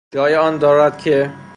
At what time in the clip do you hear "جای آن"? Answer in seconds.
0.13-0.57